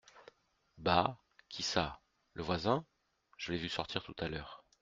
Bah! 0.79 1.19
qui 1.47 1.61
ça? 1.61 1.99
le 2.33 2.41
voisin? 2.41 2.87
je 3.37 3.51
l'ai 3.51 3.59
vu 3.59 3.69
sortir 3.69 4.01
tout 4.01 4.15
à 4.17 4.29
l'heure. 4.29 4.65